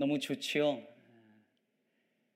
너무 0.00 0.18
좋지요. 0.18 0.82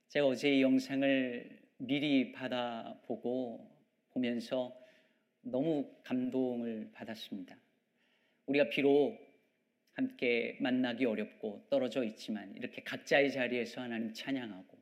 제가 0.08 0.26
어제 0.26 0.54
이 0.54 0.60
영상을 0.60 1.62
미리 1.78 2.30
받아보고 2.30 3.66
보면서 4.10 4.78
너무 5.40 5.90
감동을 6.02 6.90
받았습니다. 6.92 7.56
우리가 8.44 8.68
비록 8.68 9.18
함께 9.94 10.58
만나기 10.60 11.06
어렵고 11.06 11.64
떨어져 11.70 12.04
있지만 12.04 12.54
이렇게 12.54 12.82
각자의 12.82 13.32
자리에서 13.32 13.80
하나님 13.80 14.12
찬양하고 14.12 14.78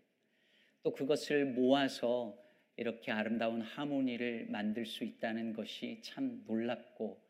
또 0.83 0.93
그것을 0.93 1.47
모아서 1.47 2.37
이렇게 2.77 3.13
아름다운 3.13 3.61
하모니를 3.61 4.49
만들 4.51 4.87
수 4.87 5.05
있다는 5.05 5.53
것이 5.53 6.01
참 6.03 6.43
놀랍고 6.49 7.23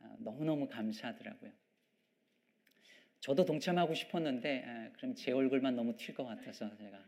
아, 0.00 0.16
너무너무 0.18 0.66
감사하더라고요. 0.66 1.61
저도 3.22 3.44
동참하고 3.44 3.94
싶었는데 3.94 4.64
아, 4.66 4.90
그럼 4.96 5.14
제 5.14 5.30
얼굴만 5.30 5.76
너무 5.76 5.96
튈 5.96 6.12
것 6.12 6.24
같아서 6.24 6.76
제가 6.76 6.98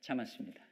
참았습니다. 0.00 0.66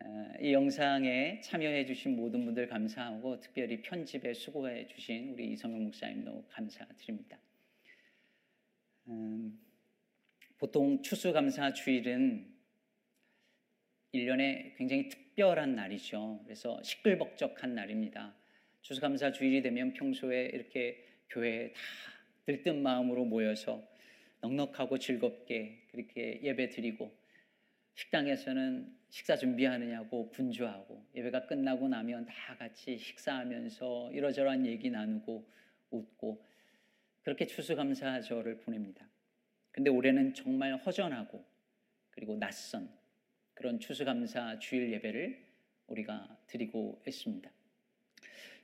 아, 0.00 0.32
이 0.40 0.52
영상에 0.52 1.40
참여해 1.40 1.86
주신 1.86 2.16
모든 2.16 2.44
분들 2.44 2.66
감사하고 2.66 3.38
특별히 3.38 3.82
편집에 3.82 4.34
수고해 4.34 4.88
주신 4.88 5.30
우리 5.30 5.52
이성영 5.52 5.84
목사님도 5.84 6.48
감사드립니다. 6.48 7.38
음, 9.06 9.60
보통 10.58 11.00
추수감사 11.00 11.74
주일은 11.74 12.52
1년에 14.12 14.76
굉장히 14.76 15.08
특별한 15.08 15.76
날이죠. 15.76 16.40
그래서 16.42 16.82
시끌벅적한 16.82 17.76
날입니다. 17.76 18.34
추수감사 18.82 19.30
주일이 19.30 19.62
되면 19.62 19.92
평소에 19.92 20.46
이렇게 20.46 21.06
교회에 21.30 21.72
다 21.72 21.80
들뜬 22.48 22.82
마음으로 22.82 23.26
모여서 23.26 23.86
넉넉하고 24.40 24.98
즐겁게 24.98 25.82
그렇게 25.90 26.40
예배 26.42 26.70
드리고 26.70 27.14
식당에서는 27.94 28.90
식사 29.10 29.36
준비하느냐고 29.36 30.30
분주하고 30.30 31.04
예배가 31.14 31.44
끝나고 31.44 31.88
나면 31.88 32.24
다 32.24 32.56
같이 32.56 32.96
식사하면서 32.96 34.12
이러저러한 34.14 34.64
얘기 34.64 34.88
나누고 34.88 35.46
웃고 35.90 36.42
그렇게 37.22 37.46
추수감사절을 37.46 38.60
보냅니다. 38.60 39.06
근데 39.70 39.90
올해는 39.90 40.32
정말 40.32 40.74
허전하고 40.78 41.44
그리고 42.08 42.38
낯선 42.38 42.88
그런 43.52 43.78
추수감사 43.78 44.58
주일 44.58 44.90
예배를 44.94 45.38
우리가 45.88 46.38
드리고 46.46 47.02
있습니다. 47.06 47.50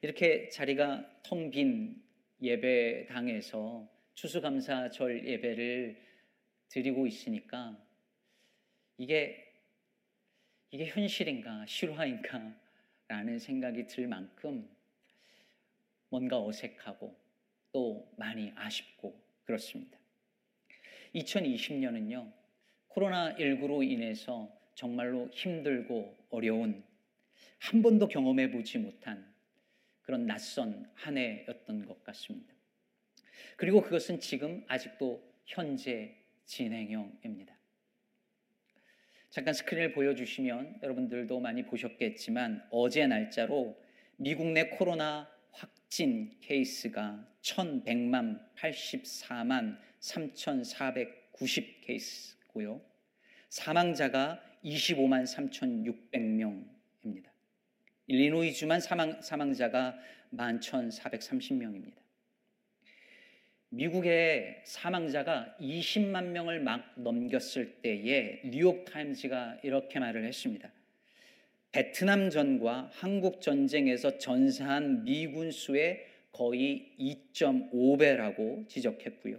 이렇게 0.01 0.49
자리가 0.49 1.21
텅 1.23 1.51
빈 1.51 2.04
예배당에서 2.45 3.89
추수감사절 4.15 5.27
예배를 5.27 5.97
드리고 6.69 7.07
있으니까 7.07 7.77
이게 8.99 9.53
이게 10.71 10.87
현실인가 10.87 11.67
실화인가 11.67 12.55
라는 13.09 13.39
생각이 13.39 13.87
들 13.87 14.09
만큼 14.09 14.69
뭔가 16.09 16.41
어색하고 16.43 17.15
또 17.73 18.13
많이 18.17 18.53
아쉽고 18.55 19.21
그렇습니다. 19.45 19.99
2020년은요, 21.15 22.33
코로나19로 22.89 23.89
인해서 23.89 24.51
정말로 24.75 25.29
힘들고 25.33 26.17
어려운 26.31 26.85
한 27.59 27.83
번도 27.83 28.09
경험해 28.09 28.51
보지 28.51 28.79
못한 28.79 29.34
그런 30.05 30.27
낯선 30.27 30.89
한 30.95 31.19
해였던 31.19 31.87
것 31.87 32.05
같습니다. 32.05 32.55
그리고 33.57 33.83
그것은 33.83 34.21
지금 34.21 34.65
아직도 34.69 35.23
현재 35.45 36.15
진행형입니다. 36.45 37.53
잠깐 39.31 39.55
스크린을 39.55 39.93
보여주시면 39.93 40.81
여러분들도 40.83 41.41
많이 41.41 41.65
보셨겠지만 41.65 42.69
어제 42.71 43.07
날짜로 43.07 43.83
미국 44.17 44.47
내 44.47 44.69
코로나 44.69 45.29
확진 45.51 46.39
케이스가 46.41 47.27
1100만 47.41 48.55
84만 48.55 49.79
3490 49.99 51.81
케이스고요. 51.81 52.81
사망자가 53.49 54.41
25만 54.65 55.27
3,600명입니다. 55.27 57.34
일리노이주만 58.07 58.81
사망, 58.81 59.21
사망자가 59.23 59.97
11,430명입니다. 60.33 62.05
미국의 63.71 64.63
사망자가 64.65 65.57
20만 65.61 66.27
명을 66.27 66.61
막 66.61 66.93
넘겼을 66.97 67.83
때에 67.83 68.43
뉴욕 68.45 68.85
타임즈가 68.85 69.59
이렇게 69.63 69.99
말을 69.99 70.25
했습니다. 70.25 70.71
베트남 71.73 72.31
전과 72.31 72.91
한국 72.93 73.41
전쟁에서 73.41 74.19
전사한 74.19 75.05
미군 75.05 75.51
수의 75.51 76.07
거의 76.31 76.93
2.5배라고 77.01 78.69
지적했고요. 78.69 79.39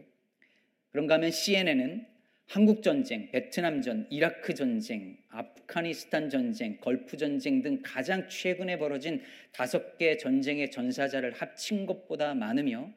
그런가 0.92 1.16
하면 1.16 1.32
CNN은 1.32 2.06
한국 2.47 2.83
전쟁, 2.83 3.31
베트남 3.31 3.81
전, 3.81 4.07
이라크 4.09 4.53
전쟁, 4.53 5.17
아프가니스탄 5.29 6.29
전쟁, 6.29 6.78
걸프 6.79 7.17
전쟁 7.17 7.61
등 7.61 7.81
가장 7.83 8.29
최근에 8.29 8.78
벌어진 8.78 9.22
다섯 9.51 9.97
개 9.97 10.16
전쟁의 10.17 10.72
전사자를 10.72 11.34
합친 11.34 11.85
것보다 11.85 12.34
많으며 12.35 12.91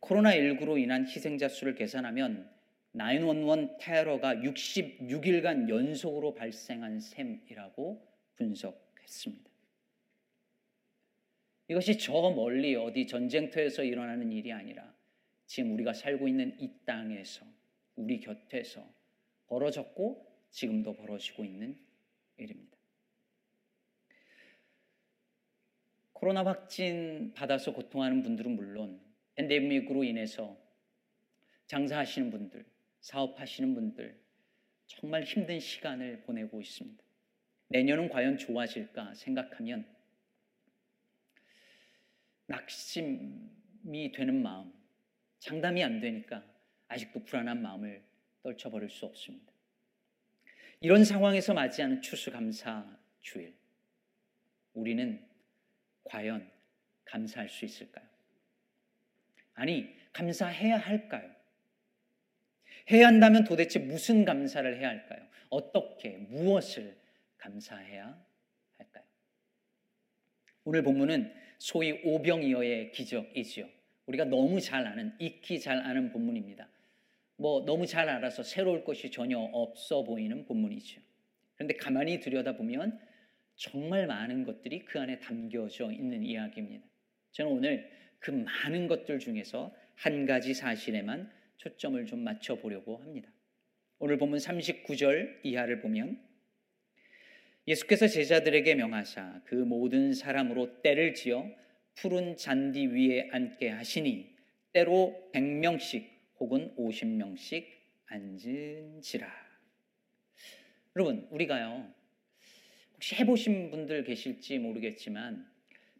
코로나19로 0.00 0.80
인한 0.80 1.06
희생자 1.06 1.48
수를 1.48 1.74
계산하면 1.74 2.48
911 2.92 3.76
테러가 3.78 4.36
66일간 4.36 5.68
연속으로 5.68 6.34
발생한 6.34 7.00
셈이라고 7.00 8.06
분석했습니다. 8.36 9.50
이것이 11.68 11.98
저 11.98 12.12
멀리 12.30 12.76
어디 12.76 13.06
전쟁터에서 13.06 13.82
일어나는 13.82 14.30
일이 14.32 14.52
아니라 14.52 14.94
지금 15.46 15.72
우리가 15.74 15.92
살고 15.92 16.28
있는 16.28 16.56
이 16.60 16.70
땅에서 16.84 17.55
우리 17.96 18.20
곁에서 18.20 18.86
벌어졌고 19.48 20.26
지금도 20.50 20.94
벌어지고 20.94 21.44
있는 21.44 21.76
일입니다. 22.36 22.76
코로나 26.12 26.44
확진 26.44 27.32
받아서 27.34 27.72
고통하는 27.72 28.22
분들은 28.22 28.56
물론 28.56 29.00
팬데믹으로 29.34 30.02
인해서 30.04 30.56
장사하시는 31.66 32.30
분들, 32.30 32.64
사업하시는 33.00 33.74
분들 33.74 34.18
정말 34.86 35.24
힘든 35.24 35.60
시간을 35.60 36.22
보내고 36.22 36.60
있습니다. 36.60 37.04
내년은 37.68 38.08
과연 38.08 38.38
좋아질까 38.38 39.14
생각하면 39.14 39.84
낙심이 42.46 44.12
되는 44.14 44.42
마음, 44.42 44.72
장담이 45.40 45.82
안 45.82 46.00
되니까 46.00 46.44
아직도 46.88 47.24
불안한 47.24 47.62
마음을 47.62 48.02
떨쳐버릴 48.42 48.88
수 48.90 49.06
없습니다. 49.06 49.52
이런 50.80 51.04
상황에서 51.04 51.54
맞이하는 51.54 52.02
추수감사 52.02 52.98
주일, 53.20 53.54
우리는 54.74 55.26
과연 56.04 56.48
감사할 57.04 57.48
수 57.48 57.64
있을까요? 57.64 58.06
아니, 59.54 59.94
감사해야 60.12 60.76
할까요? 60.76 61.34
해야 62.90 63.06
한다면 63.08 63.44
도대체 63.44 63.78
무슨 63.78 64.24
감사를 64.24 64.78
해야 64.78 64.88
할까요? 64.88 65.26
어떻게, 65.48 66.10
무엇을 66.10 66.96
감사해야 67.38 68.24
할까요? 68.78 69.04
오늘 70.64 70.82
본문은 70.82 71.34
소위 71.58 72.00
오병이어의 72.04 72.92
기적이지요. 72.92 73.68
우리가 74.06 74.24
너무 74.24 74.60
잘 74.60 74.86
아는, 74.86 75.16
익히 75.18 75.58
잘 75.58 75.78
아는 75.78 76.12
본문입니다. 76.12 76.68
뭐 77.36 77.64
너무 77.64 77.86
잘 77.86 78.08
알아서 78.08 78.42
새로울 78.42 78.84
것이 78.84 79.10
전혀 79.10 79.38
없어 79.38 80.04
보이는 80.04 80.44
본문이죠. 80.46 81.00
그런데 81.54 81.74
가만히 81.76 82.20
들여다보면 82.20 82.98
정말 83.56 84.06
많은 84.06 84.44
것들이 84.44 84.84
그 84.84 85.00
안에 85.00 85.18
담겨져 85.18 85.90
있는 85.92 86.22
이야기입니다. 86.22 86.86
저는 87.32 87.52
오늘 87.52 87.90
그 88.18 88.30
많은 88.30 88.86
것들 88.88 89.18
중에서 89.18 89.74
한 89.94 90.26
가지 90.26 90.54
사실에만 90.54 91.30
초점을 91.56 92.04
좀 92.06 92.20
맞춰 92.20 92.56
보려고 92.56 92.96
합니다. 92.98 93.30
오늘 93.98 94.18
보면 94.18 94.38
39절 94.38 95.40
이하를 95.42 95.80
보면 95.80 96.20
예수께서 97.66 98.06
제자들에게 98.06 98.74
명하사 98.74 99.42
그 99.44 99.54
모든 99.54 100.12
사람으로 100.12 100.82
때를 100.82 101.14
지어 101.14 101.50
푸른 101.94 102.36
잔디 102.36 102.86
위에 102.86 103.30
앉게 103.32 103.70
하시니 103.70 104.36
때로 104.72 105.30
100명씩 105.32 106.15
혹은 106.38 106.74
50명씩 106.76 107.66
앉은지라. 108.06 109.26
여러분, 110.94 111.26
우리가요. 111.30 111.92
혹시 112.94 113.14
해보신 113.16 113.70
분들 113.70 114.04
계실지 114.04 114.58
모르겠지만 114.58 115.46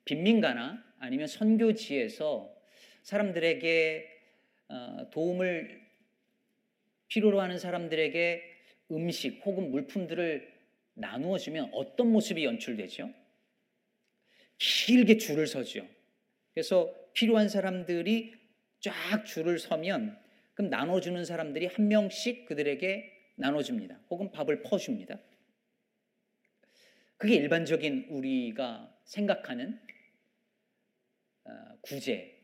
빈민가나 0.05 0.83
아니면 0.99 1.27
선교지에서 1.27 2.55
사람들에게 3.03 4.13
어, 4.69 5.11
도움을 5.13 5.87
필요로 7.09 7.41
하는 7.41 7.59
사람들에게 7.59 8.43
음식 8.91 9.43
혹은 9.45 9.71
물품들을 9.71 10.55
나누어 10.95 11.39
주면 11.39 11.71
어떤 11.73 12.11
모습이 12.11 12.45
연출되죠? 12.45 13.13
길게 14.59 15.19
줄을 15.19 15.47
서죠. 15.47 15.87
그래서 16.55 16.95
필요한 17.13 17.49
사람들이 17.49 18.35
쫙 18.81 19.25
줄을 19.27 19.59
서면 19.59 20.19
그럼 20.57 20.71
나눠주는 20.71 21.23
사람들이 21.25 21.67
한 21.67 21.87
명씩 21.87 22.47
그들에게 22.47 23.13
나눠줍니다. 23.37 24.01
혹은 24.09 24.33
밥을 24.33 24.63
퍼줍니다. 24.63 25.21
그게 27.19 27.35
일반적인 27.37 28.07
우리가 28.09 28.99
생각하는 29.05 29.79
어, 31.45 31.51
구제 31.83 32.43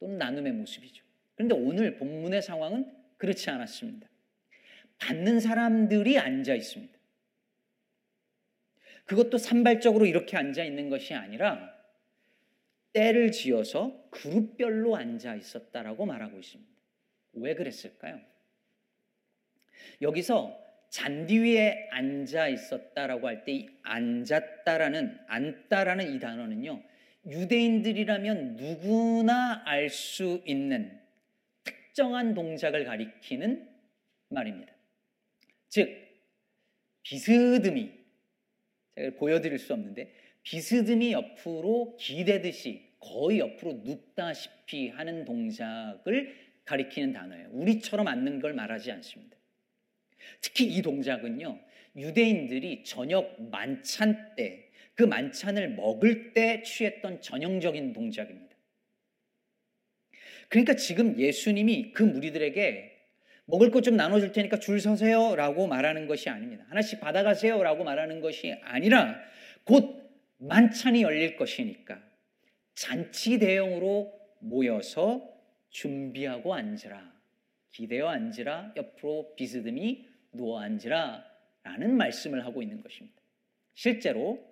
또는 0.00 0.16
나눔의 0.16 0.52
모습이죠. 0.52 1.04
그런데 1.34 1.54
오늘 1.54 1.98
본문의 1.98 2.40
상황은 2.40 2.90
그렇지 3.18 3.50
않았습니다. 3.50 4.08
받는 4.98 5.40
사람들이 5.40 6.18
앉아 6.18 6.54
있습니다. 6.54 6.98
그것도 9.04 9.36
산발적으로 9.36 10.06
이렇게 10.06 10.38
앉아 10.38 10.64
있는 10.64 10.88
것이 10.88 11.12
아니라 11.12 11.70
때를 12.94 13.30
지어서 13.30 14.08
그룹별로 14.10 14.96
앉아 14.96 15.34
있었다라고 15.34 16.06
말하고 16.06 16.38
있습니다. 16.38 16.75
왜 17.36 17.54
그랬을까요? 17.54 18.20
여기서 20.02 20.64
잔디 20.90 21.38
위에 21.38 21.88
앉아 21.90 22.48
있었다라고 22.48 23.28
할 23.28 23.44
때 23.44 23.52
이 23.52 23.68
앉았다라는 23.82 25.18
앉다라는 25.26 26.14
이 26.14 26.18
단어는요. 26.18 26.82
유대인들이라면 27.26 28.56
누구나 28.56 29.62
알 29.66 29.88
수 29.90 30.42
있는 30.46 31.00
특정한 31.64 32.34
동작을 32.34 32.84
가리키는 32.84 33.68
말입니다. 34.28 34.72
즉 35.68 35.90
비스듬히 37.02 37.92
제가 38.94 39.16
보여드릴 39.18 39.58
수 39.58 39.72
없는데 39.74 40.12
비스듬히 40.42 41.12
옆으로 41.12 41.96
기대듯이 41.98 42.86
거의 43.00 43.40
옆으로 43.40 43.82
눕다시피 43.84 44.88
하는 44.88 45.24
동작을 45.24 46.45
가리키는 46.66 47.12
단어예요. 47.12 47.48
우리처럼 47.52 48.06
앉는 48.06 48.40
걸 48.40 48.52
말하지 48.52 48.92
않습니다. 48.92 49.36
특히 50.40 50.66
이 50.66 50.82
동작은요, 50.82 51.58
유대인들이 51.96 52.84
저녁 52.84 53.40
만찬 53.50 54.34
때, 54.36 54.70
그 54.94 55.02
만찬을 55.04 55.70
먹을 55.70 56.32
때 56.32 56.62
취했던 56.62 57.22
전형적인 57.22 57.92
동작입니다. 57.92 58.56
그러니까 60.48 60.74
지금 60.74 61.18
예수님이 61.18 61.92
그 61.92 62.02
무리들에게 62.02 62.92
먹을 63.46 63.70
것 63.70 63.82
좀 63.82 63.96
나눠줄 63.96 64.32
테니까 64.32 64.58
줄 64.58 64.80
서세요 64.80 65.36
라고 65.36 65.66
말하는 65.68 66.06
것이 66.06 66.28
아닙니다. 66.28 66.64
하나씩 66.68 67.00
받아가세요 67.00 67.62
라고 67.62 67.84
말하는 67.84 68.20
것이 68.20 68.52
아니라 68.62 69.20
곧 69.64 70.10
만찬이 70.38 71.02
열릴 71.02 71.36
것이니까 71.36 72.02
잔치 72.74 73.38
대형으로 73.38 74.12
모여서 74.40 75.35
준비하고 75.70 76.54
앉으라. 76.54 77.14
기대어 77.70 78.08
앉으라. 78.08 78.72
옆으로 78.76 79.34
비스듬히 79.36 80.08
누워 80.32 80.60
앉으라. 80.60 81.24
라는 81.62 81.96
말씀을 81.96 82.44
하고 82.44 82.62
있는 82.62 82.82
것입니다. 82.82 83.20
실제로 83.74 84.42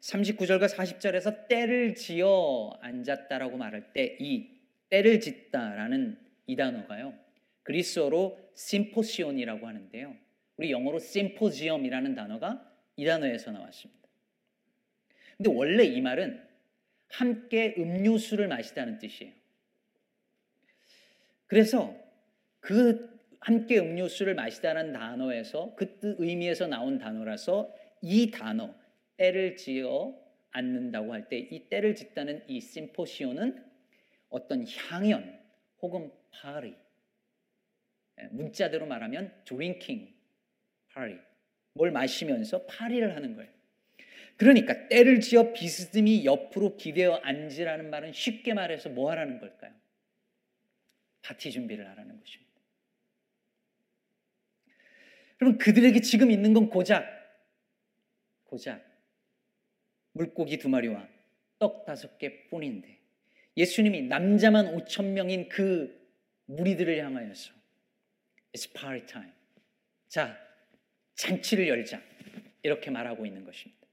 39절과 0.00 0.68
40절에서 0.68 1.48
때를 1.48 1.94
지어 1.94 2.78
앉았다라고 2.80 3.56
말할 3.56 3.92
때 3.92 4.16
이 4.20 4.54
때를 4.94 5.18
짓다라는 5.20 6.16
이 6.46 6.54
단어가요. 6.54 7.18
그리스어로 7.64 8.38
심포시온이라고 8.54 9.66
하는데요. 9.66 10.14
우리 10.56 10.70
영어로 10.70 11.00
심포지엄이라는 11.00 12.14
단어가 12.14 12.72
이 12.96 13.04
단어에서 13.04 13.50
나왔습니다. 13.50 14.08
근데 15.36 15.50
원래 15.50 15.82
이 15.84 16.00
말은 16.00 16.40
함께 17.08 17.74
음료수를 17.76 18.46
마시다는 18.46 19.00
뜻이에요. 19.00 19.32
그래서 21.54 21.94
그 22.58 23.16
함께 23.38 23.78
음료수를 23.78 24.34
마시다는 24.34 24.92
단어에서 24.92 25.76
그뜻 25.76 26.16
의미에서 26.18 26.66
나온 26.66 26.98
단어라서 26.98 27.72
이 28.02 28.32
단어 28.32 28.74
때를 29.18 29.54
지어 29.54 30.18
앉는다고 30.50 31.12
할 31.14 31.28
때 31.28 31.46
이 31.52 31.68
때를 31.68 31.94
짓다는 31.94 32.42
이 32.48 32.60
심포시온은 32.60 33.64
어떤 34.30 34.66
향연 34.66 35.38
혹은 35.80 36.10
파리 36.32 36.74
예, 38.20 38.24
문자대로 38.32 38.86
말하면 38.86 39.32
drinking 39.44 40.12
party 40.92 41.20
뭘 41.74 41.92
마시면서 41.92 42.66
파리를 42.66 43.14
하는 43.14 43.36
거예요. 43.36 43.50
그러니까 44.36 44.88
때를 44.88 45.20
지어 45.20 45.52
비스듬히 45.52 46.24
옆으로 46.24 46.76
기대어 46.76 47.20
앉으라는 47.22 47.90
말은 47.90 48.12
쉽게 48.12 48.54
말해서 48.54 48.88
뭐 48.88 49.12
하라는 49.12 49.38
걸까요? 49.38 49.83
파티 51.24 51.50
준비를 51.50 51.88
하라는 51.90 52.20
것입니다. 52.20 52.52
여러분 55.40 55.58
그들에게 55.58 56.00
지금 56.00 56.30
있는 56.30 56.52
건 56.52 56.68
고작 56.68 57.04
고작 58.44 58.84
물고기 60.12 60.58
두 60.58 60.68
마리와 60.68 61.08
떡 61.58 61.86
다섯 61.86 62.18
개 62.18 62.46
뿐인데 62.48 63.00
예수님이 63.56 64.02
남자만 64.02 64.76
5천 64.76 65.12
명인 65.12 65.48
그 65.48 66.04
무리들을 66.46 67.02
향하여서 67.04 67.52
It's 68.54 68.72
party 68.72 69.06
time. 69.06 69.32
자, 70.08 70.38
잔치를 71.16 71.66
열자. 71.66 72.00
이렇게 72.62 72.90
말하고 72.90 73.26
있는 73.26 73.44
것입니다. 73.44 73.84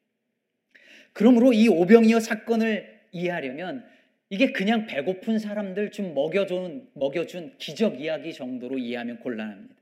그러므로 1.13 1.51
이 1.51 1.67
오병이어 1.67 2.19
사건을 2.19 3.07
이해하려면 3.11 3.90
이게 4.31 4.53
그냥 4.53 4.87
배고픈 4.87 5.39
사람들 5.39 5.91
좀 5.91 6.13
먹여준, 6.13 6.89
먹여준 6.93 7.57
기적 7.57 7.99
이야기 7.99 8.33
정도로 8.33 8.77
이해하면 8.77 9.19
곤란합니다. 9.19 9.75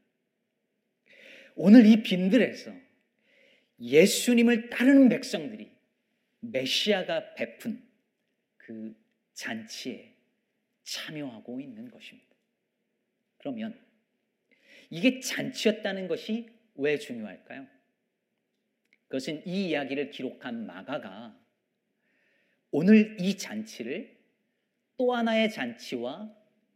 오늘 1.55 1.85
이 1.85 2.01
빈들에서 2.01 2.73
예수님을 3.79 4.71
따르는 4.71 5.07
백성들이 5.09 5.69
메시아가 6.39 7.35
베푼 7.35 7.87
그 8.57 8.95
잔치에 9.33 10.15
참여하고 10.81 11.61
있는 11.61 11.91
것입니다. 11.91 12.35
그러면 13.37 13.79
이게 14.89 15.19
잔치였다는 15.19 16.07
것이 16.07 16.49
왜 16.73 16.97
중요할까요? 16.97 17.68
그것은 19.09 19.45
이 19.45 19.69
이야기를 19.69 20.09
기록한 20.09 20.65
마가가 20.65 21.39
오늘 22.71 23.15
이 23.19 23.37
잔치를 23.37 24.19
또 24.99 25.13
하나의 25.13 25.49
잔치와 25.49 26.29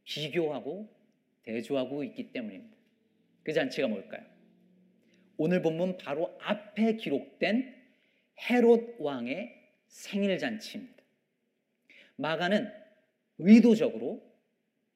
비교하고 0.06 0.88
대조하고 1.44 2.06
있기 2.06 2.32
때문입니다. 2.32 2.77
그 3.44 3.51
잔치가 3.51 3.89
뭘까요? 3.89 4.24
오늘 5.36 5.62
본문 5.62 5.98
바로 5.98 6.34
앞에 6.42 6.96
기록된 6.96 7.75
헤롯 8.50 8.96
왕의 9.00 9.53
생일 9.88 10.38
잔치입니다. 10.38 11.03
마가는 12.15 12.72
의도적으로 13.39 14.24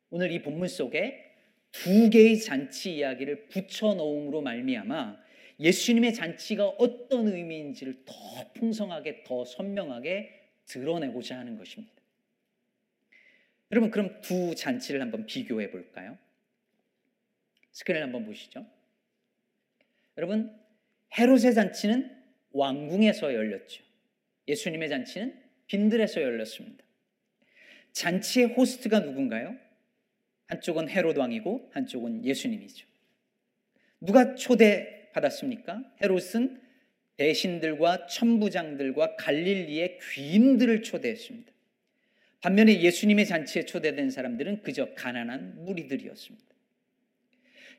오늘 0.09 0.31
이 0.31 0.41
본문 0.41 0.69
속에 0.69 1.35
두 1.73 2.09
개의 2.09 2.39
잔치 2.39 2.95
이야기를 2.95 3.47
붙여 3.49 3.93
놓음으로 3.93 4.41
말미암아 4.41 5.17
예수님의 5.59 6.13
잔치가 6.13 6.65
어떤 6.65 7.27
의미인지를 7.27 8.05
더 8.05 8.13
풍성하게 8.53 9.23
더 9.25 9.43
선명하게 9.43 10.31
드러내고자 10.65 11.37
하는 11.37 11.57
것입니다. 11.57 11.96
여러분 13.71 13.91
그럼 13.91 14.21
두 14.21 14.55
잔치를 14.55 15.01
한번 15.01 15.25
비교해 15.25 15.69
볼까요? 15.71 16.17
스크린을 17.71 18.03
한번 18.05 18.25
보시죠. 18.25 18.65
여러분 20.17 20.57
헤롯의 21.17 21.53
잔치는 21.53 22.15
왕궁에서 22.51 23.33
열렸죠. 23.33 23.83
예수님의 24.47 24.89
잔치는 24.89 25.43
빈들에서 25.67 26.21
열렸습니다. 26.21 26.83
잔치의 27.91 28.47
호스트가 28.53 28.99
누군가요? 28.99 29.55
한쪽은 30.47 30.89
헤롯 30.89 31.17
왕이고 31.17 31.71
한쪽은 31.73 32.23
예수님이죠. 32.23 32.87
누가 33.99 34.35
초대받았습니까? 34.35 35.83
헤롯은 36.01 36.61
대신들과 37.17 38.07
천부장들과 38.07 39.15
갈릴리의 39.17 39.99
귀인들을 39.99 40.83
초대했습니다. 40.83 41.51
반면에 42.41 42.81
예수님의 42.81 43.25
잔치에 43.25 43.65
초대된 43.65 44.11
사람들은 44.11 44.61
그저 44.61 44.93
가난한 44.93 45.65
무리들이었습니다. 45.65 46.45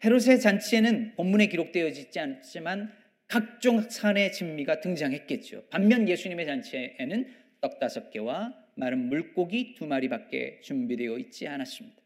헤롯의 0.05 0.41
잔치에는 0.41 1.15
본문에 1.17 1.47
기록되어 1.49 1.89
있지 1.89 2.19
않지만 2.19 2.93
각종 3.27 3.89
산의 3.89 4.33
진미가 4.33 4.81
등장했겠죠. 4.81 5.67
반면 5.71 6.09
예수님의 6.09 6.47
잔치에는 6.47 7.35
떡 7.61 7.79
다섯 7.79 8.11
개와 8.11 8.55
마른 8.75 9.09
물고기 9.09 9.75
두 9.75 9.87
마리밖에 9.87 10.61
준비되어 10.63 11.19
있지 11.19 11.49
않았습니다. 11.49 12.01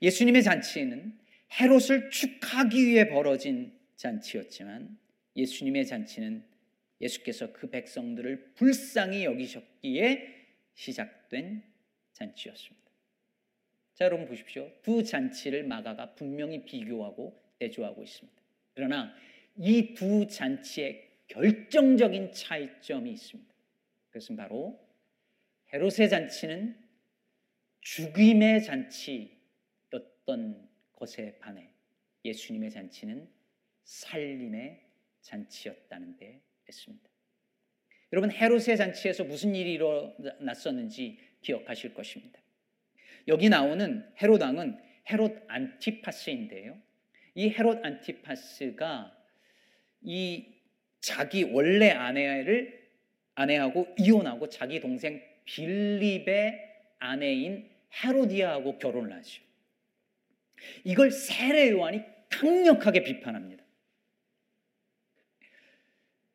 예수님의 0.00 0.42
잔치에는 0.42 1.18
헤롯을 1.60 2.10
축하기 2.10 2.86
위해 2.86 3.08
벌어진 3.08 3.72
잔치였지만 3.96 4.96
예수님의 5.36 5.86
잔치는 5.86 6.44
예수께서 7.00 7.52
그 7.52 7.70
백성들을 7.70 8.54
불쌍히 8.54 9.24
여기셨기에 9.24 10.34
시작 10.74 11.17
된 11.28 11.62
잔치였습니다. 12.12 12.88
자, 13.94 14.04
여러분 14.04 14.26
보십시오. 14.26 14.70
두 14.82 15.02
잔치를 15.02 15.64
마가가 15.64 16.14
분명히 16.14 16.64
비교하고 16.64 17.40
대조하고 17.58 18.02
있습니다. 18.02 18.38
그러나 18.74 19.14
이 19.56 19.94
두 19.94 20.26
잔치의 20.28 21.08
결정적인 21.26 22.32
차이점이 22.32 23.10
있습니다. 23.12 23.54
그것은 24.10 24.36
바로 24.36 24.78
헤롯의 25.72 26.08
잔치는 26.08 26.78
죽임의 27.80 28.62
잔치였던 28.64 30.68
것에 30.92 31.38
반해 31.38 31.70
예수님의 32.24 32.70
잔치는 32.70 33.28
살림의 33.82 34.86
잔치였다는 35.20 36.16
데 36.16 36.40
있습니다. 36.68 37.07
여러분 38.12 38.30
헤롯의 38.30 38.76
잔치에서 38.76 39.24
무슨 39.24 39.54
일이 39.54 39.74
일어났었는지 39.74 41.18
기억하실 41.42 41.94
것입니다. 41.94 42.40
여기 43.26 43.48
나오는 43.48 44.04
헤롯 44.20 44.40
왕은 44.40 44.78
헤롯 45.10 45.44
안티파스인데요. 45.48 46.78
이 47.34 47.50
헤롯 47.50 47.84
안티파스가 47.84 49.16
이 50.02 50.46
자기 51.00 51.44
원래 51.44 51.90
아내를 51.90 52.88
아내하고 53.34 53.94
이혼하고 53.98 54.48
자기 54.48 54.80
동생 54.80 55.22
빌립의 55.44 56.58
아내인 56.98 57.70
헤로디아하고 58.02 58.78
결혼을 58.78 59.14
하죠. 59.16 59.42
이걸 60.84 61.10
세례 61.10 61.70
요한이 61.70 62.02
강력하게 62.30 63.04
비판합니다. 63.04 63.57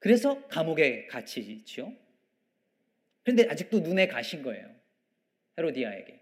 그래서 0.03 0.45
감옥에 0.49 1.07
갇히죠. 1.07 1.93
그런데 3.23 3.47
아직도 3.49 3.79
눈에 3.79 4.05
가신 4.07 4.43
거예요. 4.43 4.69
헤로디아에게. 5.57 6.19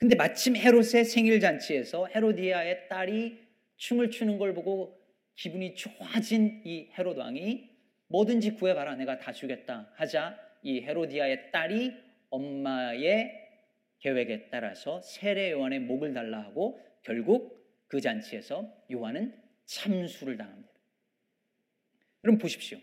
근데 0.00 0.14
마침 0.16 0.56
헤롯의 0.56 1.04
생일 1.04 1.38
잔치에서 1.38 2.06
헤로디아의 2.06 2.88
딸이 2.88 3.38
춤을 3.76 4.10
추는 4.10 4.38
걸 4.38 4.54
보고 4.54 4.98
기분이 5.34 5.74
좋아진 5.74 6.62
이 6.64 6.88
헤롯 6.96 7.18
왕이 7.18 7.68
뭐든지 8.08 8.52
구해봐라 8.54 8.94
내가 8.96 9.18
다 9.18 9.32
주겠다 9.32 9.92
하자 9.96 10.38
이 10.62 10.80
헤로디아의 10.80 11.50
딸이 11.50 11.92
엄마의 12.30 13.38
계획에 13.98 14.48
따라서 14.50 15.02
세례 15.02 15.50
요한의 15.50 15.80
목을 15.80 16.14
달라 16.14 16.40
하고 16.40 16.80
결국 17.02 17.68
그 17.86 18.00
잔치에서 18.00 18.66
요한은 18.90 19.38
참수를 19.66 20.38
당합니다. 20.38 20.71
여러분 22.24 22.38
보십시오. 22.38 22.78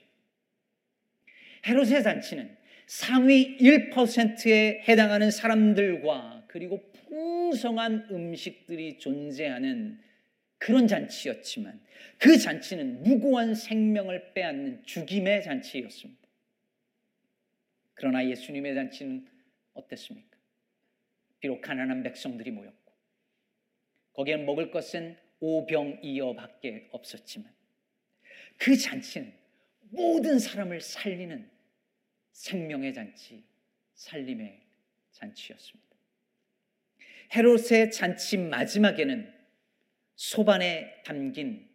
헤롯의 1.67 2.03
잔치는 2.03 2.57
상위 2.87 3.57
1%에 3.57 4.83
해당하는 4.87 5.31
사람들과 5.31 6.45
그리고 6.47 6.91
풍성한 6.91 8.07
음식들이 8.11 8.97
존재하는 8.97 9.99
그런 10.57 10.87
잔치였지만 10.87 11.81
그 12.17 12.37
잔치는 12.37 13.03
무고한 13.03 13.55
생명을 13.55 14.33
빼앗는 14.33 14.83
죽임의 14.83 15.43
잔치였습니다. 15.43 16.27
그러나 17.93 18.27
예수님의 18.27 18.75
잔치는 18.75 19.27
어땠습니까? 19.73 20.37
비록 21.39 21.61
가난한 21.61 22.03
백성들이 22.03 22.51
모였고 22.51 22.93
거기에 24.13 24.37
먹을 24.37 24.71
것은 24.71 25.17
오병이어밖에 25.39 26.89
없었지만 26.91 27.58
그 28.59 28.75
잔치는 28.75 29.33
모든 29.89 30.37
사람을 30.37 30.81
살리는 30.81 31.49
생명의 32.33 32.93
잔치, 32.93 33.43
살림의 33.95 34.61
잔치였습니다. 35.11 35.95
헤롯의 37.33 37.91
잔치 37.91 38.37
마지막에는 38.37 39.33
소반에 40.15 41.01
담긴 41.03 41.69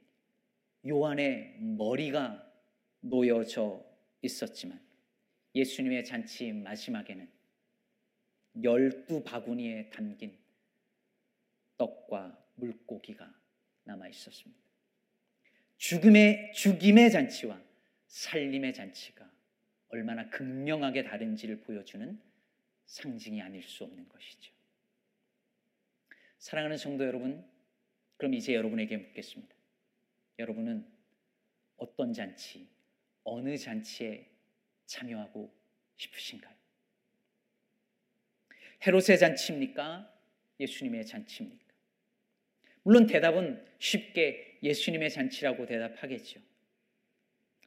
요한의 0.86 1.56
머리가 1.60 2.52
놓여져 3.00 3.84
있었지만 4.20 4.80
예수님의 5.54 6.04
잔치 6.04 6.52
마지막에는 6.52 7.30
열두 8.62 9.24
바구니에 9.24 9.90
담긴 9.90 10.38
떡과 11.78 12.46
물고기가 12.56 13.32
남아 13.84 14.08
있었습니다. 14.08 14.63
죽음의 15.76 16.52
죽임의 16.54 17.10
잔치와 17.10 17.60
살림의 18.06 18.72
잔치가 18.72 19.30
얼마나 19.88 20.28
극명하게 20.30 21.04
다른지를 21.04 21.60
보여주는 21.60 22.20
상징이 22.86 23.40
아닐 23.42 23.62
수 23.62 23.84
없는 23.84 24.08
것이죠. 24.08 24.52
사랑하는 26.38 26.76
성도 26.76 27.04
여러분, 27.06 27.44
그럼 28.16 28.34
이제 28.34 28.54
여러분에게 28.54 28.96
묻겠습니다. 28.96 29.54
여러분은 30.38 30.86
어떤 31.76 32.12
잔치, 32.12 32.68
어느 33.24 33.56
잔치에 33.56 34.28
참여하고 34.86 35.52
싶으신가요? 35.96 36.54
헤롯의 38.86 39.18
잔치입니까? 39.18 40.12
예수님의 40.60 41.06
잔치입니까? 41.06 41.64
물론 42.82 43.06
대답은 43.06 43.64
쉽게 43.78 44.53
예수님의 44.64 45.10
잔치라고 45.10 45.66
대답하겠죠. 45.66 46.40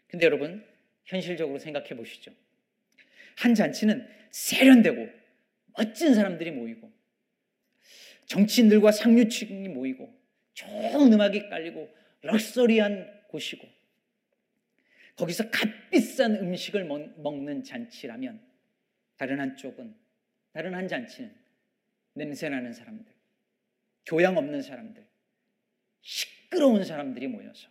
근데 0.07 0.25
여러분, 0.25 0.65
현실적으로 1.05 1.59
생각해 1.59 1.89
보시죠. 1.89 2.31
한 3.37 3.53
잔치는 3.53 4.07
세련되고 4.31 5.07
멋진 5.77 6.13
사람들이 6.13 6.51
모이고 6.51 6.91
정치인들과 8.25 8.91
상류층이 8.91 9.69
모이고 9.69 10.13
좋은 10.53 11.13
음악이 11.13 11.49
깔리고 11.49 11.95
럭셔리한 12.21 13.25
곳이고 13.29 13.67
거기서 15.15 15.49
값비싼 15.49 16.35
음식을 16.35 16.83
먹는 16.83 17.63
잔치라면 17.63 18.41
다른 19.17 19.39
한쪽은 19.39 19.95
다른 20.51 20.73
한 20.73 20.87
잔치는 20.87 21.33
냄새나는 22.13 22.73
사람들, 22.73 23.11
교양 24.05 24.37
없는 24.37 24.61
사람들, 24.61 25.05
시끄러운 26.47 26.83
사람들이 26.83 27.27
모여서 27.27 27.69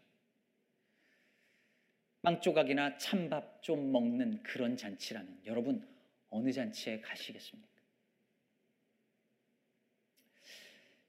빵 2.23 2.41
조각이나 2.41 2.99
찬밥 2.99 3.63
좀 3.63 3.93
먹는 3.93 4.43
그런 4.43 4.77
잔치라면 4.77 5.43
여러분 5.47 5.87
어느 6.29 6.53
잔치에 6.53 7.01
가시겠습니까? 7.01 7.69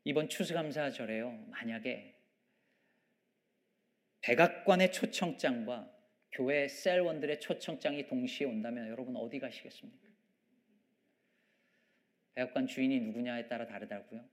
이번 0.04 0.30
추수감사절에요. 0.30 1.32
만약에 1.48 2.16
백악관의 4.22 4.94
초청장과 4.94 5.92
교회 6.32 6.68
셀원들의 6.68 7.42
초청장이 7.42 8.08
동시에 8.08 8.48
온다면 8.48 8.88
여러분 8.90 9.16
어디 9.18 9.40
가시겠습니까? 9.40 10.08
백악관 12.36 12.68
주인이 12.68 13.00
누구냐에 13.02 13.48
따라 13.48 13.66
다르다고요. 13.66 14.22
네, 14.22 14.28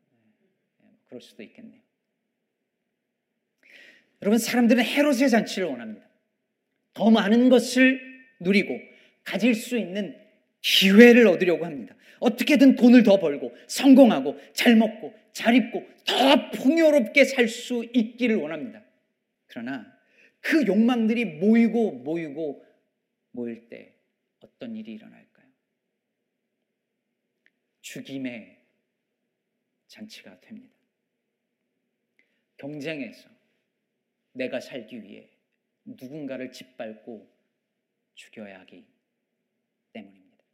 뭐 0.77 0.99
그럴 1.07 1.21
수도 1.23 1.43
있겠네요. 1.43 1.84
여러분 4.25 4.39
사람들은 4.39 4.83
헤롯의 4.83 5.29
잔치를 5.29 5.69
원합니다. 5.69 6.09
더 6.95 7.11
많은 7.11 7.51
것을 7.51 8.01
누리고 8.41 8.81
가질 9.23 9.55
수 9.55 9.77
있는 9.77 10.19
기회를 10.63 11.27
얻으려고 11.27 11.67
합니다. 11.67 11.95
어떻게든 12.21 12.77
돈을 12.77 13.03
더 13.03 13.21
벌고 13.21 13.55
성공하고 13.69 14.41
잘 14.55 14.77
먹고 14.77 15.15
잘 15.35 15.55
입고 15.55 15.87
더 16.07 16.51
풍요롭게 16.53 17.25
살 17.25 17.49
수 17.49 17.85
있기를 17.93 18.37
원합니다. 18.37 18.83
그러나 19.45 19.95
그 20.41 20.67
욕망들이 20.67 21.27
모이고 21.27 21.93
모이고 21.93 22.65
모일 23.33 23.69
때 23.69 23.95
어떤 24.41 24.75
일이 24.75 24.95
일어날까요? 24.95 25.47
죽임의 27.83 28.59
잔치가 29.87 30.41
됩니다. 30.41 30.75
경쟁에서 32.57 33.34
내가 34.35 34.61
살기 34.61 35.03
위해 35.03 35.31
누군가를 35.85 36.53
짓밟고 36.53 37.33
죽여야 38.15 38.61
하기 38.61 38.85
때문입니다. 39.93 40.45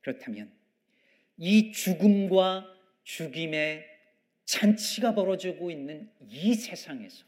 그렇다면 0.00 0.52
이 1.36 1.72
죽음과 1.72 2.76
죽임의 3.04 3.86
잔치가 4.44 5.14
벌어지고 5.14 5.70
있는 5.70 6.10
이 6.20 6.54
세상에서 6.54 7.24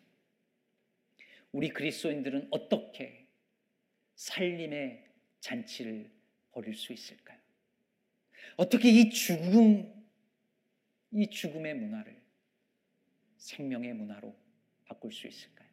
우리 1.52 1.68
그리스도인들은 1.68 2.48
어떻게 2.50 3.26
살림의 4.14 5.04
잔치를 5.40 6.10
벌일 6.52 6.74
수 6.74 6.92
있을까요? 6.92 7.38
어떻게 8.56 8.90
이 8.90 9.10
죽음, 9.10 9.92
이 11.10 11.28
죽음의 11.28 11.74
문화를 11.74 12.21
생명의 13.42 13.92
문화로 13.92 14.34
바꿀 14.86 15.12
수 15.12 15.26
있을까요? 15.26 15.68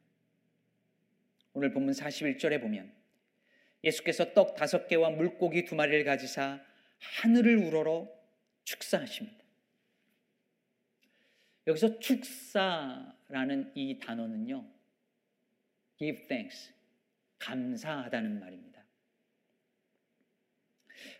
오늘 1.53 1.71
본문 1.71 1.93
41절에 1.93 2.59
보면 2.61 2.91
예수께서 3.83 4.33
떡 4.33 4.55
다섯 4.55 4.87
개와 4.87 5.11
물고기 5.11 5.65
두 5.65 5.75
마리를 5.75 6.03
가지사 6.03 6.59
하늘을 6.97 7.57
우러러 7.57 8.09
축사하십니다. 8.63 9.37
여기서 11.67 11.99
축사라는 11.99 13.71
이 13.75 13.99
단어는요, 13.99 14.67
give 15.99 16.27
thanks, 16.27 16.73
감사하다는 17.37 18.39
말입니다. 18.39 18.83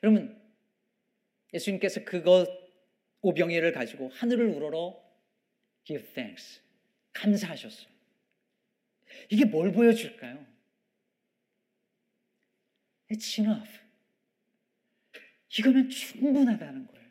여러분, 0.02 0.42
예수님께서 1.54 2.04
그것 2.04 2.50
오병이를 3.22 3.72
가지고 3.72 4.10
하늘을 4.10 4.48
우러러 4.48 5.09
give 5.90 6.06
thanks, 6.14 6.62
감사하셨어요. 7.14 7.90
이게 9.32 9.44
뭘 9.44 9.72
보여줄까요? 9.72 10.46
It's 13.10 13.40
enough. 13.40 13.80
이거면 15.58 15.90
충분하다는 15.90 16.86
거예요. 16.86 17.10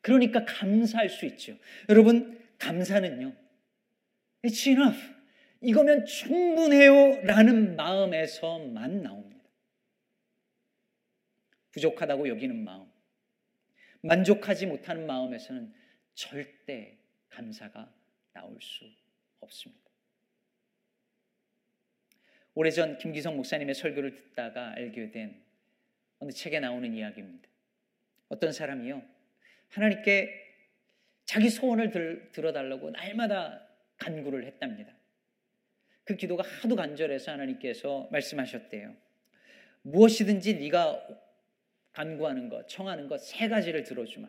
그러니까 0.00 0.44
감사할 0.44 1.08
수 1.08 1.24
있죠. 1.26 1.56
여러분, 1.88 2.44
감사는요. 2.58 3.32
It's 4.42 4.66
enough. 4.66 5.00
이거면 5.60 6.04
충분해요. 6.04 7.22
라는 7.22 7.76
마음에서만 7.76 9.02
나옵니다. 9.04 9.40
부족하다고 11.70 12.28
여기는 12.28 12.64
마음, 12.64 12.90
만족하지 14.02 14.66
못하는 14.66 15.06
마음에서는 15.06 15.72
절대 16.14 16.98
감사가 17.30 17.92
나올 18.32 18.60
수 18.60 18.84
없습니다. 19.40 19.82
오래전 22.54 22.98
김기성 22.98 23.36
목사님의 23.36 23.74
설교를 23.74 24.14
듣다가 24.14 24.72
알게 24.72 25.10
된 25.10 25.42
어느 26.18 26.30
책에 26.30 26.60
나오는 26.60 26.92
이야기입니다. 26.92 27.48
어떤 28.28 28.52
사람이요. 28.52 29.02
하나님께 29.70 30.40
자기 31.24 31.48
소원을 31.48 31.90
들, 31.90 32.30
들어달라고 32.32 32.90
날마다 32.90 33.66
간구를 33.96 34.44
했답니다. 34.44 34.92
그 36.04 36.16
기도가 36.16 36.42
하도 36.42 36.76
간절해서 36.76 37.32
하나님께서 37.32 38.08
말씀하셨대요. 38.10 38.94
무엇이든지 39.82 40.56
네가 40.56 41.08
간구하는 41.92 42.48
것, 42.48 42.68
청하는 42.68 43.08
것 43.08 43.18
세 43.18 43.48
가지를 43.48 43.84
들어주마. 43.84 44.28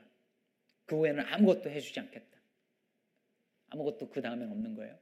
그 0.86 0.98
후에는 0.98 1.26
아무것도 1.26 1.70
해주지 1.70 2.00
않겠다. 2.00 2.40
아무것도 3.70 4.10
그 4.10 4.22
다음엔 4.22 4.50
없는 4.50 4.76
거예요. 4.76 4.98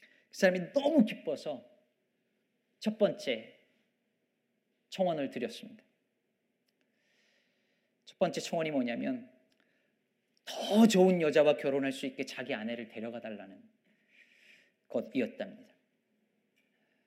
그 0.00 0.36
사람이 0.36 0.72
너무 0.72 1.04
기뻐서 1.04 1.64
첫 2.78 2.98
번째 2.98 3.58
청원을 4.90 5.30
드렸습니다. 5.30 5.82
첫 8.04 8.18
번째 8.18 8.40
청원이 8.40 8.70
뭐냐면 8.70 9.30
더 10.44 10.86
좋은 10.86 11.20
여자와 11.20 11.56
결혼할 11.56 11.92
수 11.92 12.06
있게 12.06 12.24
자기 12.24 12.54
아내를 12.54 12.88
데려가 12.88 13.20
달라는 13.20 13.62
것이었답니다. 14.88 15.74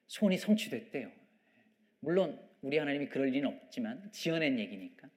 소원이 0.07 0.37
성취됐대요. 0.37 1.11
물론 2.01 2.39
우리 2.61 2.77
하나님이 2.77 3.07
그럴 3.07 3.29
리는 3.29 3.47
없지만 3.47 4.11
지어낸 4.11 4.59
얘기니까. 4.59 5.09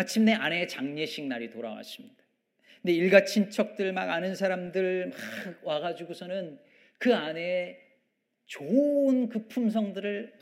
마침내 0.00 0.32
아내의 0.32 0.66
장례식 0.66 1.26
날이 1.26 1.50
돌아왔습니다. 1.50 2.24
근데 2.80 2.94
일가 2.94 3.24
친척들 3.26 3.92
막 3.92 4.08
아는 4.08 4.34
사람들 4.34 5.08
막 5.10 5.18
와가지고서는 5.62 6.58
그 6.98 7.14
아내의 7.14 7.78
좋은 8.46 9.28
그 9.28 9.46
품성들을 9.46 10.32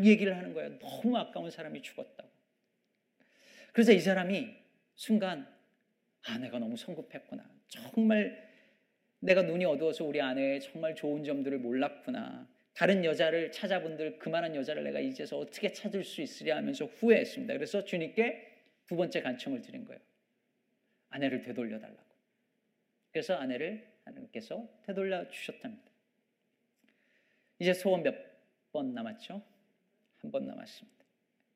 막 0.00 0.06
얘기를 0.06 0.36
하는 0.36 0.52
거예요. 0.52 0.76
너무 0.80 1.16
아까운 1.16 1.48
사람이 1.48 1.80
죽었다고. 1.80 2.28
그래서 3.72 3.92
이 3.92 4.00
사람이 4.00 4.48
순간 4.96 5.46
아 6.26 6.36
내가 6.38 6.58
너무 6.58 6.76
성급했구나. 6.76 7.48
정말 7.68 8.48
내가 9.20 9.42
눈이 9.42 9.64
어두워서 9.64 10.04
우리 10.04 10.20
아내의 10.20 10.60
정말 10.60 10.96
좋은 10.96 11.22
점들을 11.22 11.58
몰랐구나. 11.58 12.48
다른 12.74 13.04
여자를 13.04 13.52
찾아본들 13.52 14.18
그만한 14.18 14.56
여자를 14.56 14.82
내가 14.82 14.98
이제서 14.98 15.38
어떻게 15.38 15.72
찾을 15.72 16.02
수 16.02 16.20
있으랴 16.20 16.56
하면서 16.56 16.84
후회했습니다. 16.84 17.54
그래서 17.54 17.84
주님께 17.84 18.47
두 18.88 18.96
번째 18.96 19.20
간청을 19.22 19.62
드린 19.62 19.84
거예요. 19.84 20.00
아내를 21.10 21.42
되돌려 21.42 21.78
달라고. 21.78 22.08
그래서 23.12 23.34
아내를 23.34 23.86
하나님께서 24.04 24.68
되돌려 24.84 25.28
주셨답니다. 25.30 25.90
이제 27.60 27.72
소원 27.72 28.02
몇 28.02 28.28
번 28.70 28.92
남았죠? 28.94 29.42
한 30.18 30.30
번 30.30 30.46
남았습니다. 30.46 31.04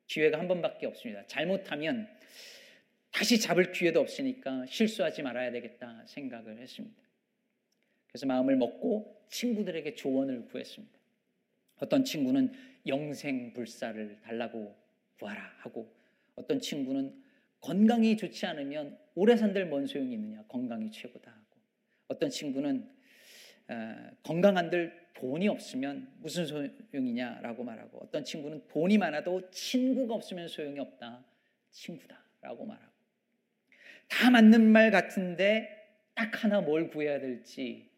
기회가 0.06 0.38
한 0.38 0.48
번밖에 0.48 0.86
없습니다. 0.86 1.26
잘못하면 1.26 2.08
다시 3.10 3.38
잡을 3.38 3.70
기회도 3.72 4.00
없으니까 4.00 4.64
실수하지 4.66 5.22
말아야 5.22 5.50
되겠다 5.50 6.04
생각을 6.06 6.58
했습니다. 6.58 7.02
그래서 8.08 8.26
마음을 8.26 8.56
먹고 8.56 9.26
친구들에게 9.28 9.94
조언을 9.94 10.46
구했습니다. 10.46 10.98
어떤 11.76 12.04
친구는 12.04 12.52
영생불사를 12.86 14.20
달라고 14.22 14.74
구하라 15.18 15.42
하고 15.58 15.94
어떤 16.34 16.60
친구는 16.60 17.21
건강이 17.62 18.16
좋지 18.16 18.44
않으면 18.44 18.98
오래 19.14 19.36
산들 19.36 19.66
뭔 19.66 19.86
소용이 19.86 20.12
있느냐? 20.12 20.44
건강이 20.48 20.90
최고다 20.90 21.30
하고. 21.30 21.60
어떤 22.08 22.28
친구는 22.28 22.88
어, 23.68 24.10
건강한들 24.22 25.00
돈이 25.14 25.48
없으면 25.48 26.12
무슨 26.18 26.44
소용이냐라고 26.46 27.62
말하고 27.62 28.00
어떤 28.02 28.24
친구는 28.24 28.66
돈이 28.66 28.98
많아도 28.98 29.48
친구가 29.50 30.14
없으면 30.14 30.48
소용이 30.48 30.78
없다. 30.80 31.24
친구다라고 31.70 32.66
말하고. 32.66 32.92
다 34.08 34.30
맞는 34.30 34.72
말 34.72 34.90
같은데 34.90 35.68
딱 36.14 36.42
하나 36.42 36.60
뭘 36.60 36.90
구해야 36.90 37.20
될지 37.20 37.90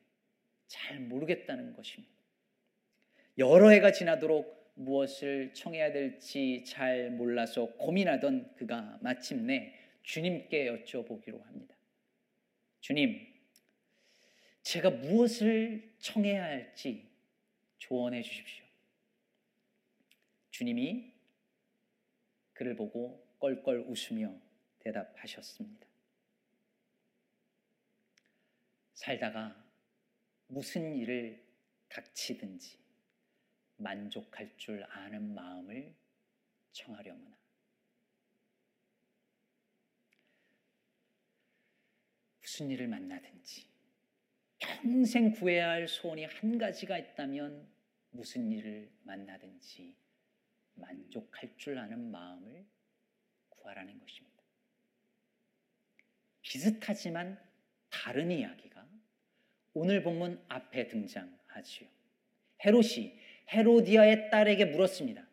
잘 0.67 1.01
모르겠다는 1.01 1.73
것입니다. 1.73 2.15
여러 3.39 3.71
해가 3.71 3.93
지나도록 3.93 4.64
무엇을 4.75 5.55
청해야 5.55 5.93
될지 5.93 6.65
잘 6.67 7.11
몰라서 7.11 7.67
고민하던 7.77 8.55
그가 8.57 8.99
마침내 9.03 9.75
주님께 10.03 10.67
여쭤보기로 10.67 11.43
합니다. 11.43 11.75
주님, 12.81 13.27
제가 14.63 14.91
무엇을 14.91 15.95
청해야 15.99 16.43
할지 16.45 17.09
조언해 17.79 18.23
주십시오. 18.23 18.65
주님이 20.51 21.13
그를 22.53 22.77
보고 22.77 23.27
껄껄 23.39 23.85
웃으며 23.89 24.35
대답하셨습니다. 24.81 25.87
살다가 28.95 29.63
무슨 30.47 30.95
일을 30.97 31.45
닥치든지 31.89 32.84
만족할 33.77 34.57
줄 34.57 34.85
아는 34.91 35.35
마음을 35.35 35.95
청하려무나. 36.73 37.35
무슨 42.41 42.71
일을 42.71 42.87
만나든지 42.89 43.67
평생 44.59 45.33
구해야 45.33 45.71
할 45.71 45.89
소원이 45.89 46.25
한 46.25 46.59
가지가 46.59 46.99
있다면 46.99 47.69
무슨 48.11 48.53
일을 48.53 48.91
만나든지 49.03 49.97
만족할 50.75 51.57
줄 51.57 51.79
아는 51.79 52.11
마음을 52.11 52.65
구하라는 53.49 53.99
것입니다. 53.99 54.43
비슷하지만 56.43 57.41
다른 57.91 58.31
이야기가 58.31 58.87
오늘 59.73 60.03
본문 60.03 60.45
앞에 60.49 60.89
등장하지요. 60.89 61.89
헤롯이 62.65 63.19
헤로디아의 63.53 64.31
딸에게 64.31 64.67
물었습니다. 64.67 65.27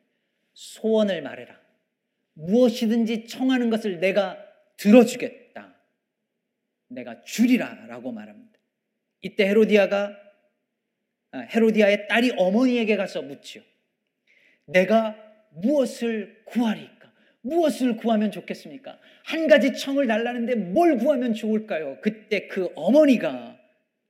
소원을 0.54 1.22
말해라. 1.22 1.60
무엇이든지 2.34 3.26
청하는 3.26 3.70
것을 3.70 4.00
내가 4.00 4.38
들어주겠다. 4.78 5.76
내가 6.88 7.24
주리라 7.24 7.86
라고 7.88 8.12
말합니다. 8.12 8.60
이때 9.22 9.48
헤로디아가 9.48 10.18
아, 11.34 11.40
헤로디아의 11.40 12.08
딸이 12.08 12.34
어머니에게 12.38 12.98
가서 12.98 13.22
묻지요. 13.22 13.64
내가 14.66 15.16
무엇을 15.52 16.44
구하리까? 16.46 17.12
무엇을 17.42 17.98
구하면 17.98 18.32
좋겠습니까? 18.32 19.00
한 19.24 19.48
가지 19.48 19.74
청을 19.74 20.08
달라는데 20.08 20.56
뭘 20.56 20.98
구하면 20.98 21.34
좋을까요? 21.34 22.00
그때 22.02 22.48
그 22.48 22.70
어머니가 22.76 23.58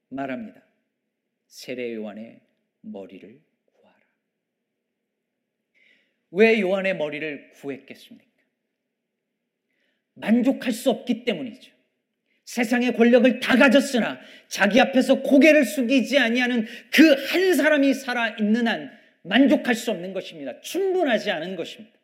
말합니다. 0.09 0.61
세례 1.47 1.93
요한의 1.93 2.41
머리를. 2.81 3.39
왜 6.31 6.59
요한의 6.59 6.97
머리를 6.97 7.51
구했겠습니까? 7.53 8.31
만족할 10.15 10.71
수 10.71 10.89
없기 10.89 11.23
때문이죠. 11.25 11.71
세상의 12.45 12.93
권력을 12.95 13.39
다 13.39 13.55
가졌으나 13.55 14.19
자기 14.47 14.81
앞에서 14.81 15.21
고개를 15.21 15.63
숙이지 15.63 16.17
아니하는 16.17 16.65
그 16.91 17.15
한 17.31 17.53
사람이 17.53 17.93
살아 17.93 18.29
있는 18.37 18.67
한 18.67 18.91
만족할 19.23 19.75
수 19.75 19.91
없는 19.91 20.13
것입니다. 20.13 20.59
충분하지 20.61 21.31
않은 21.31 21.55
것입니다. 21.55 21.97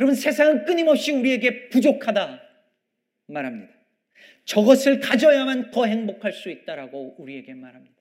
여러분 0.00 0.14
세상은 0.14 0.64
끊임없이 0.64 1.12
우리에게 1.12 1.68
부족하다 1.68 2.42
말합니다. 3.26 3.72
저것을 4.44 5.00
가져야만 5.00 5.70
더 5.70 5.86
행복할 5.86 6.32
수 6.32 6.50
있다라고 6.50 7.16
우리에게 7.18 7.54
말합니다. 7.54 7.99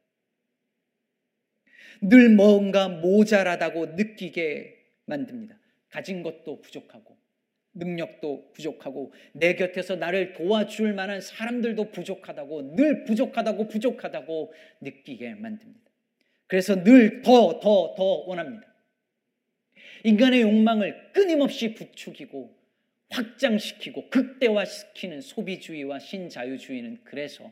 늘 2.02 2.30
뭔가 2.30 2.88
모자라다고 2.88 3.88
느끼게 3.88 4.76
만듭니다. 5.06 5.58
가진 5.90 6.24
것도 6.24 6.62
부족하고 6.62 7.18
능력도 7.74 8.52
부족하고 8.54 9.14
내 9.34 9.56
곁에서 9.56 9.96
나를 9.96 10.34
도와줄 10.34 10.94
만한 10.94 11.22
사람들도 11.22 11.92
부족하다고 11.92 12.76
늘 12.76 13.04
부족하다고 13.06 13.68
부족하다고 13.68 14.54
느끼게 14.82 15.36
만듭니다. 15.36 15.90
그래서 16.48 16.76
늘 16.84 17.22
더 17.22 17.60
더 17.60 17.94
더 17.96 18.04
원합니다. 18.26 18.68
인간의 20.04 20.42
욕망을 20.42 21.12
끊임없이 21.14 21.74
부추기고 21.74 22.58
확장시키고 23.10 24.10
극대화시키는 24.10 25.22
소비주의와 25.22 26.00
신자유주의는 26.00 27.02
그래서 27.04 27.52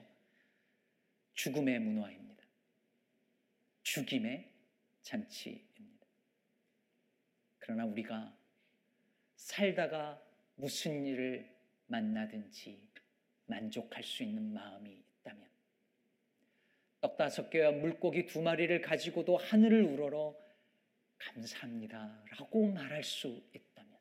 죽음의 1.34 1.80
문화입니다. 1.80 2.27
죽임의 3.88 4.52
잔치입니다. 5.02 6.06
그러나 7.58 7.86
우리가 7.86 8.38
살다가 9.38 10.22
무슨 10.56 11.06
일을 11.06 11.56
만나든지 11.86 12.86
만족할 13.46 14.04
수 14.04 14.24
있는 14.24 14.54
마음이 14.54 14.92
있다면 14.92 15.50
떡 17.00 17.16
다섯 17.16 17.50
개와 17.50 17.72
물고기 17.72 18.26
두 18.26 18.42
마리를 18.42 18.82
가지고도 18.82 19.38
하늘을 19.38 19.84
우러러 19.84 20.36
감사합니다 21.18 22.26
라고 22.32 22.68
말할 22.68 23.02
수 23.06 23.42
있다면 23.54 23.98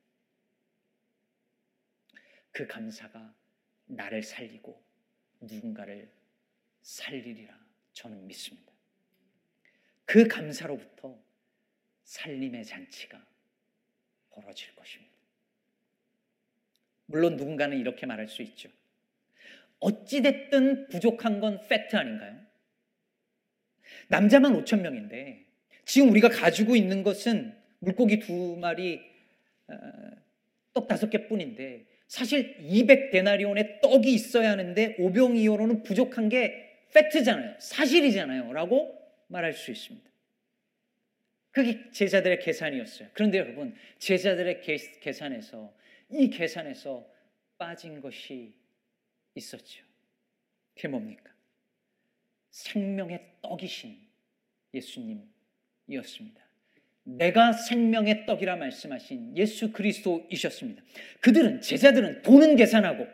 그 2.50 2.66
감사가 2.66 3.32
나를 3.84 4.24
살리고 4.24 4.82
누군가를 5.42 6.12
살리리라 6.82 7.56
저는 7.92 8.26
믿습니다. 8.26 8.65
그 10.06 10.26
감사로부터 10.28 11.18
살림의 12.04 12.64
잔치가 12.64 13.22
벌어질 14.30 14.74
것입니다. 14.74 15.12
물론 17.06 17.36
누군가는 17.36 17.76
이렇게 17.76 18.06
말할 18.06 18.28
수 18.28 18.42
있죠. 18.42 18.68
어찌됐든 19.80 20.88
부족한 20.88 21.40
건 21.40 21.60
팩트 21.68 21.96
아닌가요? 21.96 22.40
남자만 24.08 24.52
5천 24.64 24.80
명인데 24.80 25.44
지금 25.84 26.10
우리가 26.10 26.28
가지고 26.28 26.76
있는 26.76 27.02
것은 27.02 27.54
물고기 27.78 28.18
두 28.20 28.56
마리, 28.56 29.00
어, 29.68 29.76
떡 30.72 30.88
다섯 30.88 31.10
개 31.10 31.26
뿐인데 31.28 31.86
사실 32.08 32.56
200데나리온의 32.58 33.80
떡이 33.80 34.12
있어야 34.12 34.52
하는데 34.52 34.96
오병이어로는 34.98 35.82
부족한 35.82 36.28
게 36.28 36.86
팩트잖아요. 36.92 37.56
사실이잖아요. 37.58 38.52
라고 38.52 39.05
말할 39.28 39.52
수 39.52 39.70
있습니다. 39.70 40.10
그게 41.50 41.90
제자들의 41.90 42.40
계산이었어요. 42.40 43.08
그런데 43.14 43.38
여러분, 43.38 43.74
제자들의 43.98 44.60
계산에서 45.00 45.74
이 46.10 46.28
계산에서 46.28 47.06
빠진 47.56 48.00
것이 48.00 48.54
있었죠. 49.34 49.84
그게 50.74 50.88
뭡니까? 50.88 51.32
생명의 52.50 53.22
떡이신 53.42 53.98
예수님이었습니다. 54.74 56.46
내가 57.04 57.52
생명의 57.52 58.26
떡이라 58.26 58.56
말씀하신 58.56 59.36
예수 59.38 59.72
그리스도이셨습니다. 59.72 60.82
그들은 61.20 61.60
제자들은 61.60 62.22
돈은 62.22 62.56
계산하고 62.56 63.06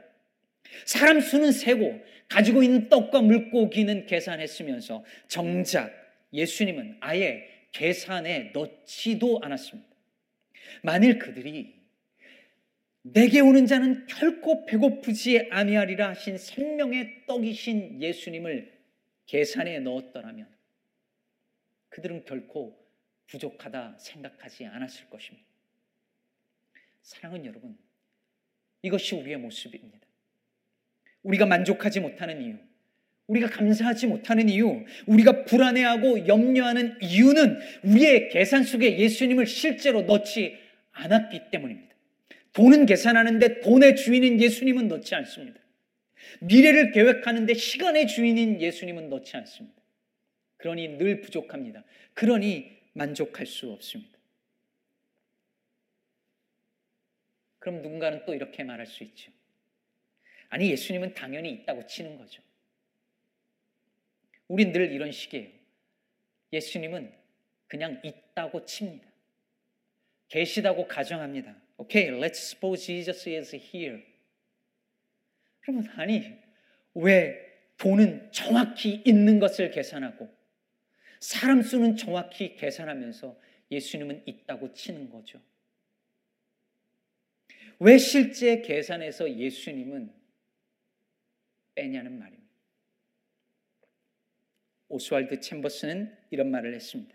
사람 0.87 1.21
수는 1.21 1.53
세고 1.53 2.03
가지고 2.29 2.63
있는 2.63 2.89
떡과 2.89 3.21
물고기는 3.21 4.07
계산했으면서 4.07 5.05
정작 5.29 6.02
예수님은 6.33 6.99
아예 7.01 7.49
계산에 7.73 8.53
넣지도 8.55 9.41
않았습니다. 9.43 9.91
만일 10.83 11.19
그들이 11.19 11.83
내게 13.03 13.41
오는 13.41 13.67
자는 13.67 14.07
결코 14.07 14.65
배고프지 14.67 15.49
아니하리라 15.51 16.11
하신 16.11 16.39
생명의 16.39 17.27
떡이신 17.27 18.01
예수님을 18.01 18.81
계산에 19.27 19.81
넣었더라면 19.81 20.49
그들은 21.89 22.25
결코 22.25 22.81
부족하다 23.27 23.99
생각하지 23.99 24.67
않았을 24.67 25.11
것입니다. 25.11 25.47
사랑은 27.03 27.45
여러분, 27.45 27.77
이것이 28.83 29.17
우리의 29.17 29.37
모습입니다. 29.39 30.07
우리가 31.23 31.47
만족하지 31.47 32.01
못하는 32.01 32.41
이유, 32.43 32.59
우리가 33.33 33.49
감사하지 33.49 34.07
못하는 34.07 34.49
이유, 34.49 34.85
우리가 35.07 35.45
불안해하고 35.45 36.27
염려하는 36.29 36.99
이유는 37.01 37.59
우리의 37.85 38.29
계산 38.29 38.63
속에 38.63 38.99
예수님을 38.99 39.47
실제로 39.47 40.03
넣지 40.03 40.59
않았기 40.93 41.51
때문입니다. 41.51 41.95
돈은 42.53 42.87
계산하는데 42.87 43.61
돈의 43.61 43.97
주인인 43.97 44.41
예수님은 44.41 44.89
넣지 44.89 45.15
않습니다. 45.15 45.61
미래를 46.41 46.93
계획하는데 46.93 47.55
시간의 47.55 48.07
주인인 48.09 48.61
예수님은 48.61 49.09
넣지 49.09 49.37
않습니다. 49.39 49.81
그러니 50.59 50.99
늘 50.99 51.23
부족합니다. 51.23 51.85
그러니 52.15 52.71
만족할 52.93 53.47
수 53.47 53.71
없습니다. 53.73 54.19
그럼 57.59 57.81
누군가는 57.81 58.23
또 58.27 58.35
이렇게 58.35 58.65
말할 58.65 58.87
수 58.87 59.03
있죠. 59.05 59.33
아니, 60.49 60.71
예수님은 60.71 61.15
당연히 61.15 61.51
있다고 61.51 61.87
치는 61.87 62.19
거죠. 62.19 62.43
우린 64.53 64.71
늘 64.71 64.93
이런 64.93 65.11
식이에요. 65.11 65.49
예수님은 66.53 67.11
그냥 67.69 68.03
있다고 68.05 68.67
칩니다. 68.67 69.09
계시다고 70.29 70.87
가정합니다. 70.87 71.57
Okay, 71.79 72.21
let's 72.21 72.37
suppose 72.37 72.85
Jesus 72.85 73.27
is 73.31 73.57
here. 73.57 74.03
그러면 75.61 75.89
아니 75.97 76.39
왜 76.93 77.51
돈은 77.79 78.31
정확히 78.31 79.03
있는 79.07 79.39
것을 79.39 79.71
계산하고 79.71 80.29
사람 81.19 81.63
수는 81.63 81.97
정확히 81.97 82.55
계산하면서 82.57 83.41
예수님은 83.71 84.25
있다고 84.27 84.75
치는 84.75 85.09
거죠. 85.09 85.41
왜 87.79 87.97
실제 87.97 88.61
계산에서 88.61 89.35
예수님은 89.35 90.13
빼냐는 91.75 92.19
말입니다. 92.19 92.42
오스왈드 94.93 95.41
챔버스는 95.41 96.13
이런 96.31 96.51
말을 96.51 96.75
했습니다. 96.75 97.15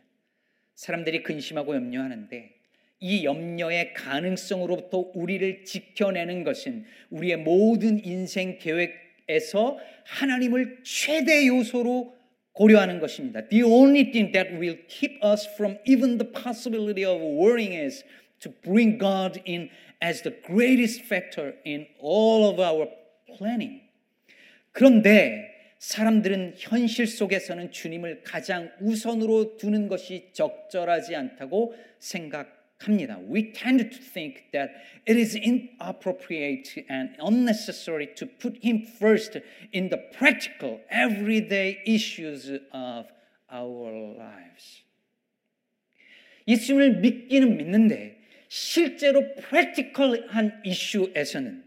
사람들이 0.75 1.23
근심하고 1.23 1.75
염려하는데 1.75 2.57
이 2.99 3.23
염려의 3.23 3.93
가능성으로부터 3.93 5.11
우리를 5.13 5.63
지켜내는 5.63 6.43
것은 6.43 6.85
우리의 7.11 7.37
모든 7.37 8.03
인생 8.03 8.57
계획에서 8.57 9.77
하나님을 10.05 10.79
최대 10.83 11.47
요소로 11.47 12.15
고려하는 12.53 12.99
것입니다. 12.99 13.47
The 13.47 13.63
only 13.63 14.11
thing 14.11 14.31
that 14.33 14.55
will 14.55 14.79
keep 14.87 15.19
us 15.23 15.47
from 15.53 15.77
even 15.85 16.17
the 16.17 16.31
possibility 16.31 17.05
of 17.05 17.21
worrying 17.21 17.73
is 17.73 18.03
to 18.39 18.51
bring 18.63 18.97
God 18.97 19.39
in 19.47 19.69
as 20.01 20.23
the 20.23 20.35
greatest 20.41 21.03
factor 21.05 21.53
in 21.65 21.87
all 22.01 22.49
of 22.49 22.59
our 22.59 22.89
planning. 23.37 23.81
그런데 24.71 25.56
사람들은 25.79 26.55
현실 26.57 27.07
속에서는 27.07 27.71
주님을 27.71 28.21
가장 28.23 28.71
우선으로 28.79 29.57
두는 29.57 29.87
것이 29.87 30.29
적절하지 30.33 31.15
않다고 31.15 31.75
생각 31.99 32.57
합니다. 32.79 33.19
We 33.29 33.53
tend 33.53 33.89
to 33.89 33.99
think 33.99 34.51
that 34.51 34.73
it 35.07 35.19
is 35.19 35.35
inappropriate 35.35 36.85
and 36.89 37.15
unnecessary 37.19 38.13
to 38.15 38.27
put 38.27 38.59
him 38.63 38.85
first 38.85 39.39
in 39.73 39.89
the 39.89 40.09
practical, 40.11 40.81
everyday 40.91 41.81
issues 41.85 42.51
of 42.71 43.07
our 43.51 44.15
lives. 44.15 44.83
예수님을 46.47 47.01
믿기는 47.01 47.57
믿는데 47.57 48.17
실제로 48.47 49.35
프랙티컬한 49.35 50.61
이슈에서는 50.63 51.63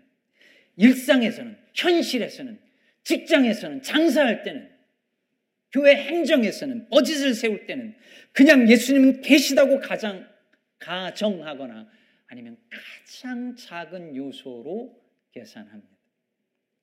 일상에서는 0.77 1.59
현실에서는 1.75 2.70
직장에서는 3.11 3.83
장사할 3.83 4.45
때는 4.45 4.71
교회 5.73 5.97
행정에서는 5.97 6.89
버짓을 6.89 7.35
세울 7.35 7.67
때는 7.67 7.97
그냥 8.33 8.69
예수님은 8.69 9.23
계시다고 9.23 9.81
가장 9.81 10.29
가정하거나 10.79 11.91
아니면 12.29 12.57
가장 12.71 13.57
작은 13.57 14.15
요소로 14.15 15.01
계산합니다. 15.33 15.97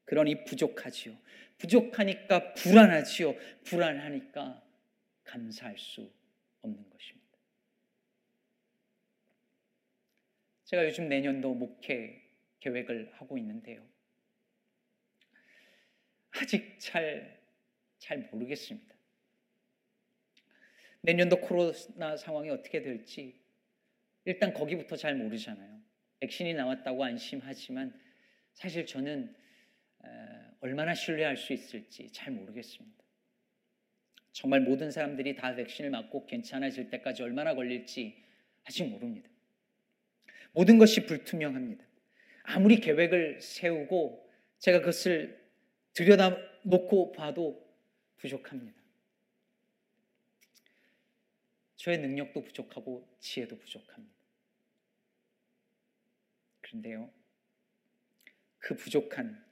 그러니 0.06 0.44
부족하지요. 0.46 1.18
부족하니까 1.58 2.54
불안하지요. 2.54 3.36
불안하니까 3.64 4.64
감사할 5.24 5.78
수 5.78 6.12
없는 6.62 6.90
것입니다. 6.90 7.28
제가 10.66 10.86
요즘 10.86 11.08
내년도 11.08 11.54
목회 11.54 12.22
계획을 12.60 13.12
하고 13.14 13.38
있는데요. 13.38 13.82
아직 16.40 16.80
잘, 16.80 17.40
잘 17.98 18.30
모르겠습니다. 18.32 18.96
내년도 21.02 21.40
코로나 21.40 22.18
상황이 22.18 22.50
어떻게 22.50 22.82
될지 22.82 23.40
일단 24.26 24.54
거기부터 24.54 24.96
잘 24.96 25.16
모르잖아요. 25.16 25.82
백신이 26.20 26.54
나왔다고 26.54 27.04
안심하지만 27.04 27.98
사실 28.54 28.86
저는 28.86 29.34
얼마나 30.60 30.94
신뢰할 30.94 31.38
수 31.38 31.54
있을지 31.54 32.12
잘 32.12 32.34
모르겠습니다. 32.34 32.98
정말 34.32 34.62
모든 34.62 34.92
사람들이 34.92 35.36
다 35.36 35.56
백신을 35.56 35.90
맞고 35.92 36.26
괜찮아질 36.26 36.90
때까지 36.90 37.24
얼마나 37.24 37.56
걸릴지 37.56 38.24
아직 38.66 38.84
모릅니다. 38.84 39.30
모든 40.52 40.78
것이 40.78 41.06
불투명합니다. 41.06 41.86
아무리 42.44 42.80
계획을 42.80 43.42
세우고 43.42 44.30
제가 44.60 44.80
그것을 44.80 45.47
들여다놓고 45.98 47.12
봐도 47.14 47.68
부족합니다. 48.18 48.80
저의 51.76 51.98
능력도 51.98 52.44
부족하고 52.44 53.18
지혜도 53.20 53.58
부족합니다. 53.58 54.16
그런데요, 56.62 57.12
그 58.60 58.76
부족한 58.76 59.44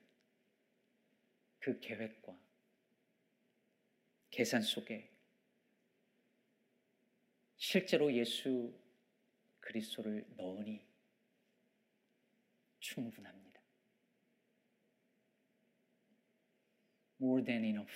그 1.58 1.80
계획과 1.80 2.38
계산 4.30 4.62
속에 4.62 5.10
실제로 7.58 8.14
예수 8.14 8.72
그리스도를 9.62 10.28
넣으니 10.38 10.86
충분합니다. 12.80 13.45
More 17.22 17.44
than 17.44 17.64
enough. 17.66 17.94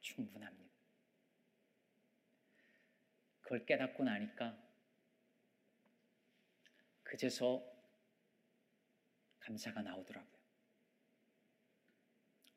충분합니다. 0.00 0.70
그걸 3.40 3.64
깨닫고 3.66 4.04
나니까 4.04 4.56
그제서 7.02 7.64
감사가 9.40 9.82
나오더라고요. 9.82 10.36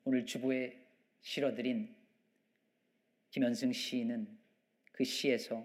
오늘 0.04 0.26
주부에 0.26 0.86
실어드린 1.20 1.96
김현승 3.30 3.72
시인은 3.72 4.38
그 4.92 5.04
시에서 5.04 5.64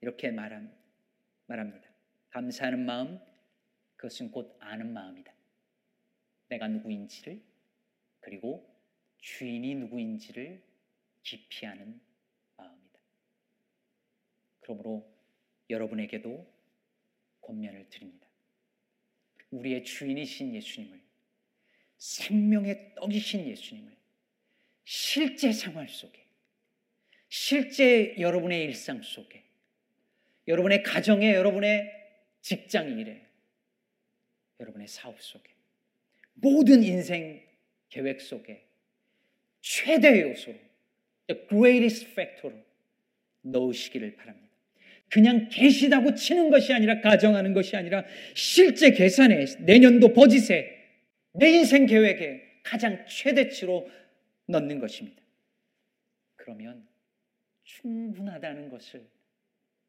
이렇게 0.00 0.30
말한, 0.30 0.72
말합니다. 1.46 1.90
감사하는 2.30 2.84
마음, 2.86 3.18
그것은 3.96 4.30
곧 4.30 4.56
아는 4.60 4.92
마음이다. 4.92 5.32
내가 6.48 6.68
누구인지를 6.68 7.42
그리고 8.26 8.68
주인이 9.18 9.76
누구인지를 9.76 10.60
아는 11.62 12.00
마음이다. 12.56 12.98
그러므로 14.58 15.08
여러분에게도 15.70 16.44
권면을 17.40 17.88
드립니다. 17.88 18.26
우리의 19.50 19.84
주인이신 19.84 20.56
예수님을 20.56 21.00
생명의 21.98 22.94
떡이신 22.96 23.46
예수님을 23.46 23.96
실제 24.84 25.52
생활 25.52 25.88
속에 25.88 26.26
실제 27.28 28.16
여러분의 28.18 28.64
일상 28.64 29.02
속에 29.02 29.44
여러분의 30.48 30.82
가정에 30.82 31.32
여러분의 31.32 31.92
직장 32.40 32.98
일에 32.98 33.24
여러분의 34.58 34.88
사업 34.88 35.22
속에 35.22 35.54
모든 36.34 36.82
인생 36.82 37.45
계획 37.88 38.20
속에 38.20 38.66
최대 39.60 40.22
요소로 40.22 40.56
the 41.26 41.48
greatest 41.48 42.06
factor로 42.06 42.54
넣으시기를 43.42 44.16
바랍니다. 44.16 44.46
그냥 45.08 45.48
계시다고 45.48 46.14
치는 46.14 46.50
것이 46.50 46.72
아니라 46.72 47.00
가정하는 47.00 47.52
것이 47.52 47.76
아니라 47.76 48.04
실제 48.34 48.90
계산에 48.90 49.44
내년도 49.60 50.12
버짓에 50.12 50.76
내 51.32 51.50
인생 51.50 51.86
계획에 51.86 52.60
가장 52.62 53.04
최대치로 53.06 53.88
넣는 54.46 54.80
것입니다. 54.80 55.22
그러면 56.34 56.86
충분하다는 57.64 58.68
것을 58.70 59.06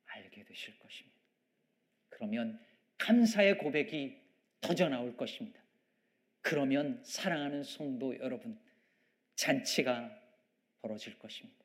알게 0.05 0.43
되실 0.43 0.77
것입니다. 0.79 1.17
그러면 2.09 2.59
감사의 2.97 3.57
고백이 3.57 4.17
터져 4.61 4.89
나올 4.89 5.15
것입니다. 5.15 5.59
그러면 6.41 7.01
사랑하는 7.03 7.63
성도 7.63 8.17
여러분, 8.19 8.57
잔치가 9.35 10.09
벌어질 10.81 11.17
것입니다. 11.19 11.57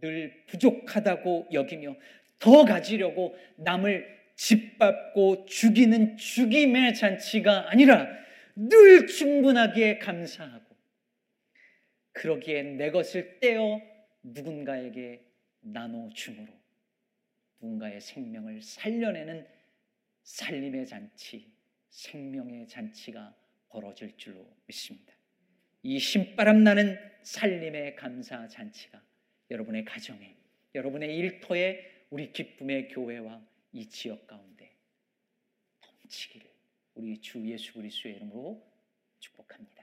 늘 0.00 0.44
부족하다고 0.46 1.48
여기며 1.52 1.96
더 2.38 2.64
가지려고 2.64 3.36
남을 3.56 4.22
짓밟고 4.34 5.46
죽이는 5.46 6.16
죽임의 6.16 6.94
잔치가 6.94 7.70
아니라 7.70 8.08
늘 8.56 9.06
충분하기에 9.06 9.98
감사하고 9.98 10.76
그러기에 12.12 12.62
내 12.62 12.90
것을 12.90 13.38
떼어 13.40 13.80
누군가에게 14.22 15.24
나눠줌으로 15.60 16.52
누군가의 17.60 18.00
생명을 18.00 18.60
살려내는 18.60 19.46
살림의 20.24 20.86
잔치, 20.86 21.52
생명의 21.90 22.66
잔치가 22.66 23.34
벌어질 23.72 24.16
줄로 24.16 24.46
믿습니다. 24.66 25.14
이 25.82 25.98
신바람 25.98 26.62
나는 26.62 26.98
살림의 27.22 27.96
감사 27.96 28.46
잔치가 28.46 29.02
여러분의 29.50 29.84
가정에, 29.84 30.36
여러분의 30.74 31.16
일터에 31.16 32.06
우리 32.10 32.32
기쁨의 32.32 32.88
교회와 32.88 33.42
이 33.72 33.88
지역 33.88 34.26
가운데 34.26 34.70
넘치기를 35.80 36.50
우리 36.94 37.18
주 37.20 37.44
예수 37.50 37.72
그리스도의 37.72 38.16
이름으로 38.16 38.62
축복합니다. 39.18 39.81